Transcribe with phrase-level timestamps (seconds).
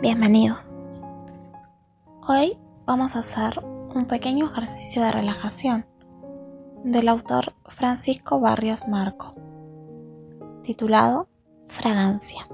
[0.00, 0.74] Bienvenidos.
[2.26, 5.84] Hoy vamos a hacer un pequeño ejercicio de relajación
[6.84, 9.34] del autor Francisco Barrios Marco,
[10.62, 11.28] titulado
[11.68, 12.48] Fragancia.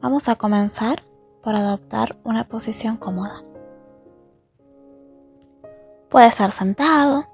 [0.00, 1.02] Vamos a comenzar
[1.42, 3.42] por adoptar una posición cómoda.
[6.08, 7.26] Puede ser sentado,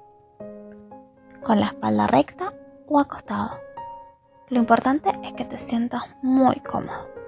[1.41, 2.53] con la espalda recta
[2.89, 3.51] o acostado.
[4.49, 7.20] Lo importante es que te sientas muy cómodo.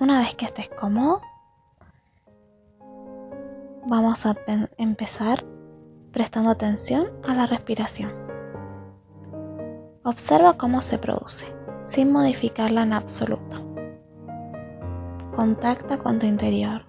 [0.00, 1.20] Una vez que estés cómodo,
[3.88, 4.36] vamos a
[4.76, 5.44] empezar
[6.12, 8.12] prestando atención a la respiración.
[10.04, 13.56] Observa cómo se produce, sin modificarla en absoluto.
[15.34, 16.82] Contacta con tu interior.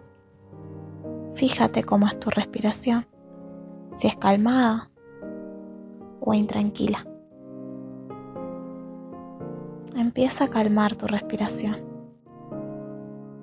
[1.33, 3.07] Fíjate cómo es tu respiración,
[3.97, 4.91] si es calmada
[6.19, 7.07] o intranquila.
[9.95, 11.88] Empieza a calmar tu respiración.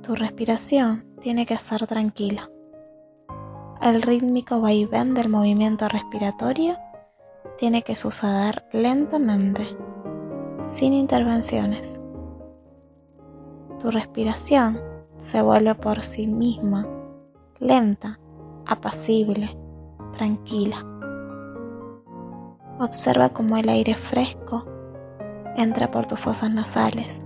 [0.07, 2.49] Tu respiración tiene que ser tranquila.
[3.83, 6.77] El rítmico vaivén del movimiento respiratorio
[7.59, 9.67] tiene que suceder lentamente,
[10.65, 12.01] sin intervenciones.
[13.81, 14.81] Tu respiración
[15.19, 16.87] se vuelve por sí misma
[17.59, 18.21] lenta,
[18.65, 19.59] apacible,
[20.13, 20.87] tranquila.
[22.79, 24.67] Observa cómo el aire fresco
[25.57, 27.23] entra por tus fosas nasales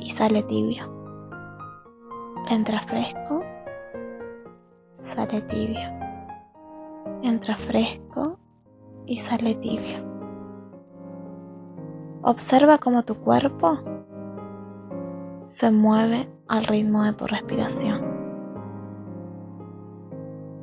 [0.00, 1.01] y sale tibio.
[2.48, 3.42] Entra fresco,
[4.98, 5.88] sale tibio.
[7.22, 8.38] Entra fresco
[9.06, 9.98] y sale tibio.
[12.22, 13.78] Observa cómo tu cuerpo
[15.46, 18.02] se mueve al ritmo de tu respiración.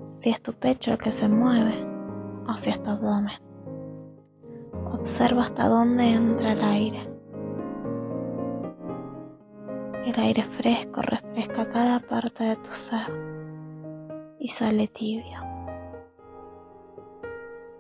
[0.09, 1.75] Si es tu pecho el que se mueve
[2.47, 3.39] o si es tu abdomen.
[4.91, 7.18] Observa hasta dónde entra el aire.
[10.05, 13.11] El aire fresco refresca cada parte de tu ser
[14.39, 15.39] y sale tibio.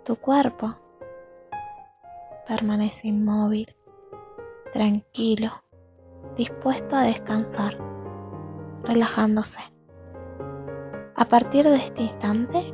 [0.03, 0.75] Tu cuerpo
[2.47, 3.73] permanece inmóvil,
[4.73, 5.51] tranquilo,
[6.35, 7.77] dispuesto a descansar,
[8.83, 9.59] relajándose.
[11.15, 12.73] A partir de este instante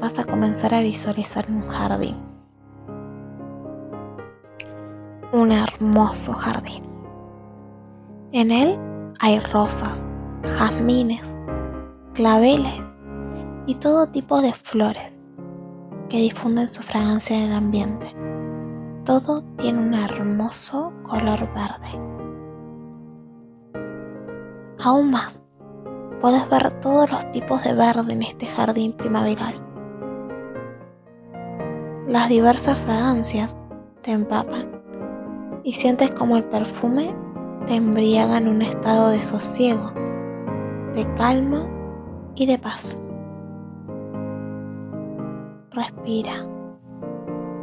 [0.00, 2.16] vas a comenzar a visualizar un jardín.
[5.32, 6.87] Un hermoso jardín.
[8.30, 8.78] En él
[9.20, 10.04] hay rosas,
[10.42, 11.34] jazmines,
[12.12, 12.98] claveles
[13.64, 15.18] y todo tipo de flores
[16.10, 18.14] que difunden su fragancia en el ambiente.
[19.04, 21.88] Todo tiene un hermoso color verde.
[24.78, 25.42] Aún más,
[26.20, 29.54] puedes ver todos los tipos de verde en este jardín primaveral.
[32.06, 33.56] Las diversas fragancias
[34.02, 34.70] te empapan
[35.64, 37.14] y sientes como el perfume
[37.68, 39.90] te embriaga en un estado de sosiego,
[40.94, 41.66] de calma
[42.34, 42.98] y de paz.
[45.72, 46.46] Respira.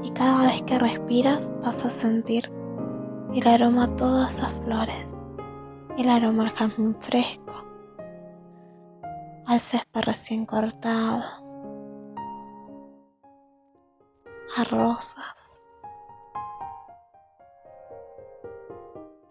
[0.04, 2.52] Y cada vez que respiras vas a sentir
[3.34, 5.16] el aroma a todas esas flores,
[5.98, 7.66] el aroma al jazmín fresco,
[9.48, 11.24] al césped recién cortado,
[14.56, 15.55] a rosas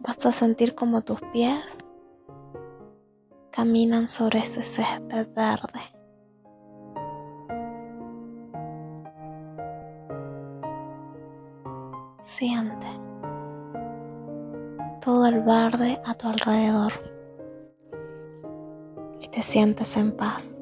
[0.06, 1.64] Vas a sentir como tus pies
[3.50, 5.80] caminan sobre ese césped verde.
[12.20, 12.86] Siente
[15.00, 16.92] todo el verde a tu alrededor
[19.20, 20.60] y te sientes en paz.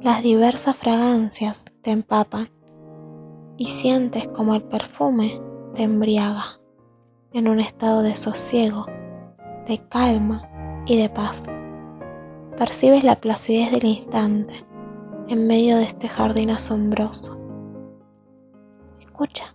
[0.00, 2.55] Las diversas fragancias te empapan
[3.56, 5.40] y sientes como el perfume
[5.74, 6.60] te embriaga
[7.32, 8.86] en un estado de sosiego,
[9.66, 10.48] de calma
[10.86, 11.42] y de paz.
[12.56, 14.64] Percibes la placidez del instante
[15.28, 17.38] en medio de este jardín asombroso.
[19.00, 19.54] Escucha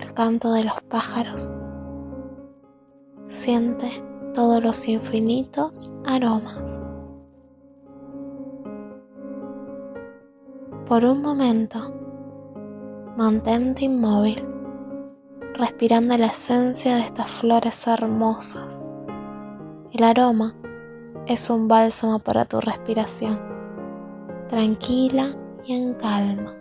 [0.00, 1.52] el canto de los pájaros.
[3.26, 3.90] Siente
[4.34, 6.83] todos los infinitos aromas.
[10.86, 11.78] Por un momento,
[13.16, 14.46] mantente inmóvil,
[15.54, 18.90] respirando la esencia de estas flores hermosas.
[19.92, 20.54] El aroma
[21.24, 23.40] es un bálsamo para tu respiración,
[24.48, 25.34] tranquila
[25.64, 26.54] y en calma.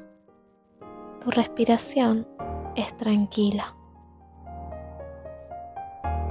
[1.21, 2.25] Tu respiración
[2.75, 3.75] es tranquila.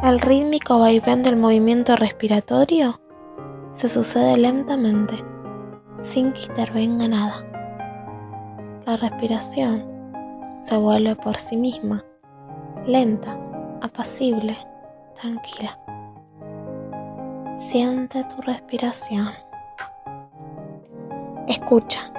[0.03, 2.99] El rítmico vaivén del movimiento respiratorio
[3.75, 5.23] se sucede lentamente,
[6.01, 7.52] sin que intervenga nada.
[8.85, 9.85] La respiración
[10.59, 12.05] se vuelve por sí misma,
[12.85, 13.39] lenta,
[13.81, 14.57] apacible,
[15.21, 15.79] tranquila.
[17.57, 19.31] Siente tu respiración.
[21.47, 22.13] Escucha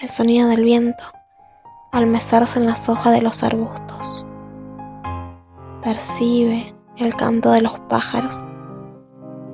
[0.00, 1.04] el sonido del viento
[1.92, 4.26] al mesarse en las hojas de los arbustos.
[5.80, 8.48] Percibe el canto de los pájaros.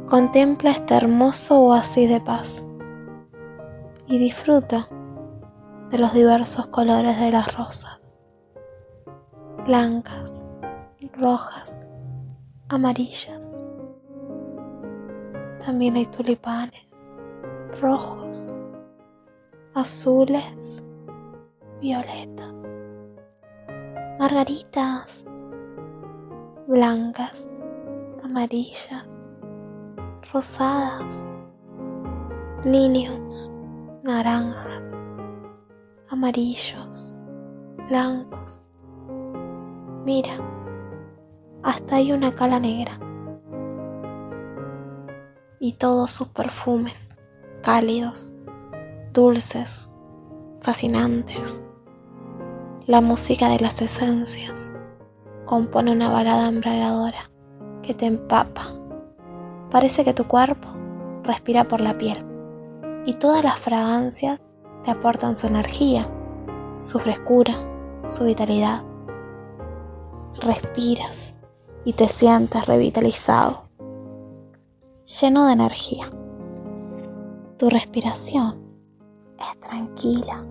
[0.09, 2.62] Contempla este hermoso oasis de paz
[4.06, 4.88] y disfruta
[5.93, 8.19] de los diversos colores de las rosas,
[9.67, 10.31] blancas,
[11.19, 11.75] rojas,
[12.71, 13.62] amarillas.
[15.65, 16.83] También hay tulipanes
[17.79, 18.55] rojos,
[19.75, 20.83] azules,
[21.83, 22.73] violetas,
[24.19, 25.27] margaritas,
[26.69, 27.50] blancas,
[28.25, 29.06] amarillas,
[30.33, 31.27] rosadas,
[32.65, 33.53] liliums,
[34.03, 35.01] naranjas,
[36.12, 37.17] amarillos,
[37.88, 38.62] blancos.
[40.05, 40.37] Mira,
[41.62, 42.99] hasta hay una cala negra.
[45.59, 47.09] Y todos sus perfumes,
[47.62, 48.35] cálidos,
[49.14, 49.91] dulces,
[50.61, 51.62] fascinantes.
[52.87, 54.70] La música de las esencias
[55.47, 57.31] compone una balada embriagadora
[57.82, 58.67] que te empapa.
[59.70, 60.69] Parece que tu cuerpo
[61.23, 62.23] respira por la piel
[63.06, 64.41] y todas las fragancias
[64.84, 66.08] te aportan su energía,
[66.82, 67.55] su frescura,
[68.06, 68.82] su vitalidad.
[70.40, 71.34] Respiras
[71.84, 73.64] y te sientes revitalizado,
[75.20, 76.06] lleno de energía.
[77.58, 78.61] Tu respiración
[79.38, 80.44] es tranquila.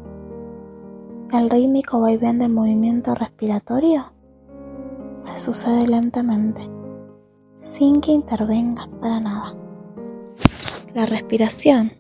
[1.34, 4.04] El rítmico vaivén del movimiento respiratorio
[5.18, 6.70] se sucede lentamente,
[7.58, 9.56] sin que intervengas para nada.
[10.94, 11.92] La respiración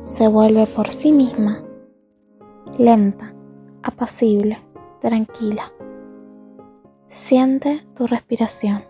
[0.00, 1.62] se vuelve por sí misma,
[2.80, 3.34] lenta,
[3.82, 4.58] apacible,
[5.02, 5.70] tranquila.
[7.08, 8.82] Siente tu respiración.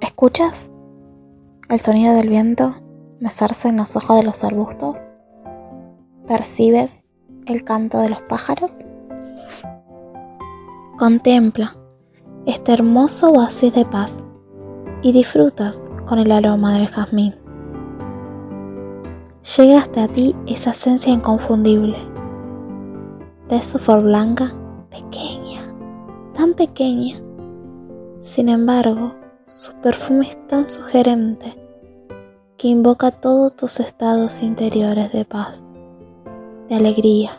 [0.00, 0.70] ¿Escuchas
[1.68, 2.74] el sonido del viento
[3.20, 4.98] mesarse en las hojas de los arbustos?
[6.26, 7.04] ¿Percibes
[7.44, 8.86] el canto de los pájaros?
[10.98, 11.76] Contempla
[12.46, 14.16] este hermoso oasis de paz
[15.02, 17.43] y disfrutas con el aroma del jazmín.
[19.44, 21.98] Llega hasta ti esa esencia inconfundible.
[23.50, 24.54] Ves su flor blanca,
[24.90, 25.60] pequeña,
[26.32, 27.20] tan pequeña.
[28.22, 29.14] Sin embargo,
[29.46, 31.60] su perfume es tan sugerente
[32.56, 35.62] que invoca todos tus estados interiores de paz,
[36.68, 37.32] de alegría.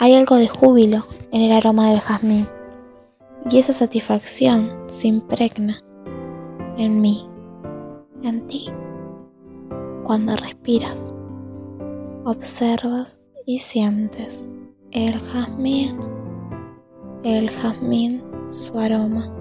[0.00, 2.48] Hay algo de júbilo en el aroma del jazmín
[3.48, 5.76] y esa satisfacción se impregna
[6.76, 7.28] en mí,
[8.24, 8.66] en ti.
[10.10, 11.14] Cuando respiras,
[12.24, 14.50] observas y sientes
[14.90, 16.00] el jazmín,
[17.22, 19.32] el jazmín, su aroma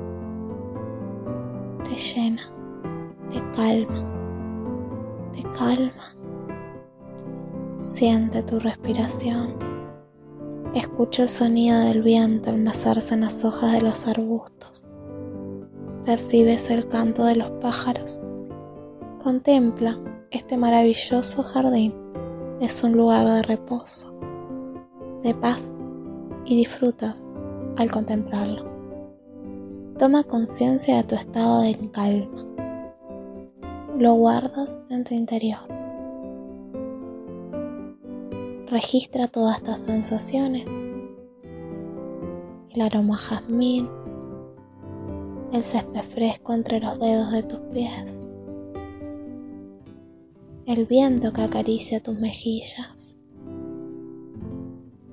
[1.81, 2.43] te llena,
[3.33, 6.03] te calma, te calma.
[7.79, 9.55] Siente tu respiración.
[10.75, 14.95] Escucha el sonido del viento al mesarse en las hojas de los arbustos.
[16.05, 18.19] Percibes el canto de los pájaros.
[19.23, 19.99] Contempla
[20.31, 21.93] este maravilloso jardín.
[22.61, 24.13] Es un lugar de reposo,
[25.23, 25.77] de paz
[26.45, 27.31] y disfrutas
[27.77, 28.69] al contemplarlo.
[29.97, 32.29] Toma conciencia de tu estado de calma.
[33.97, 35.59] Lo guardas en tu interior.
[38.67, 40.89] Registra todas estas sensaciones.
[42.69, 43.89] El aroma jazmín,
[45.51, 48.29] el césped fresco entre los dedos de tus pies,
[50.69, 53.17] el viento que acaricia tus mejillas,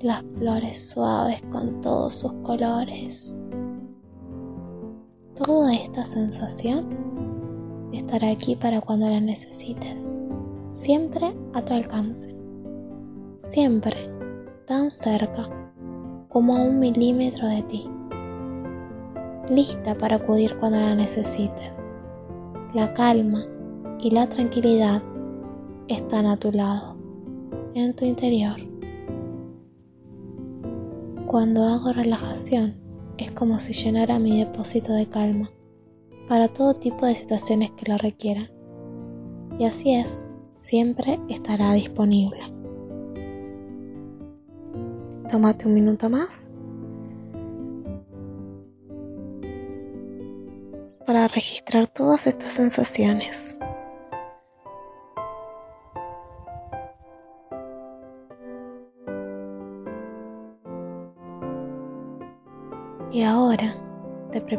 [0.01, 3.35] las flores suaves con todos sus colores.
[5.35, 10.13] Toda esta sensación estará aquí para cuando la necesites,
[10.69, 12.37] siempre a tu alcance,
[13.39, 13.97] siempre
[14.67, 15.49] tan cerca
[16.29, 17.89] como a un milímetro de ti,
[19.49, 21.95] lista para acudir cuando la necesites.
[22.75, 23.43] La calma
[23.99, 25.03] y la tranquilidad
[25.89, 26.97] están a tu lado,
[27.75, 28.57] en tu interior.
[31.27, 32.75] Cuando hago relajación,
[33.19, 35.51] es como si llenara mi depósito de calma
[36.29, 38.51] para todo tipo de situaciones que lo requieran.
[39.59, 42.41] Y así es, siempre estará disponible.
[45.31, 46.51] Tómate un minuto más
[51.07, 53.56] para registrar todas estas sensaciones.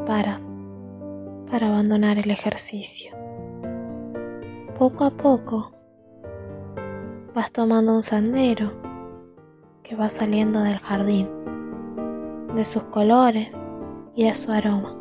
[0.07, 3.11] Para abandonar el ejercicio.
[4.79, 5.73] Poco a poco
[7.35, 8.71] vas tomando un sendero
[9.83, 11.29] que va saliendo del jardín,
[12.55, 13.61] de sus colores
[14.15, 14.95] y de su aroma.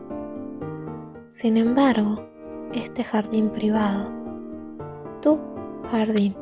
[1.31, 2.27] Sin embargo,
[2.73, 4.11] este jardín privado,
[5.23, 5.39] tu
[5.91, 6.35] jardín,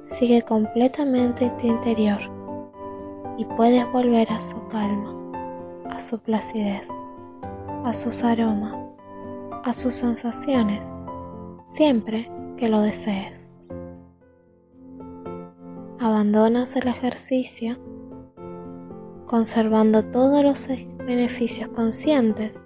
[0.00, 2.20] sigue completamente en tu interior
[3.36, 5.12] y puedes volver a su calma,
[5.90, 6.88] a su placidez,
[7.86, 8.96] a sus aromas,
[9.62, 10.92] a sus sensaciones,
[11.68, 13.54] siempre que lo desees.
[16.00, 17.78] Abandonas el ejercicio
[19.26, 20.66] conservando todos los
[21.06, 22.58] beneficios conscientes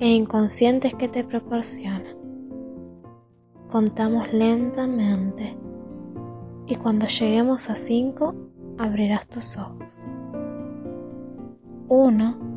[0.00, 2.14] e inconscientes que te proporciona.
[3.70, 5.56] Contamos lentamente
[6.66, 8.34] y cuando lleguemos a 5
[8.76, 10.06] abrirás tus ojos.
[11.88, 12.47] 1,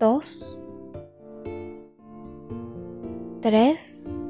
[0.00, 0.62] 2,
[3.42, 4.24] 3,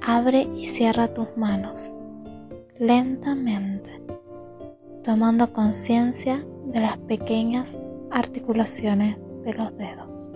[0.00, 1.94] abre y cierra tus manos
[2.78, 4.02] lentamente,
[5.04, 7.78] tomando conciencia de las pequeñas
[8.10, 10.32] articulaciones de los dedos.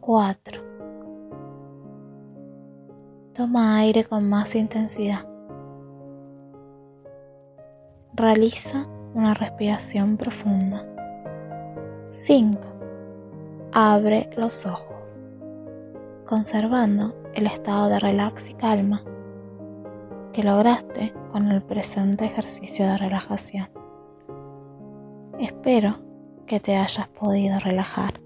[0.00, 0.62] 4.
[3.32, 5.26] Toma aire con más intensidad.
[8.12, 10.84] Realiza una respiración profunda.
[12.08, 12.58] 5.
[13.72, 15.14] Abre los ojos,
[16.26, 19.02] conservando el estado de relax y calma
[20.32, 23.68] que lograste con el presente ejercicio de relajación.
[25.38, 25.98] Espero
[26.46, 28.20] que te hayas podido relajar.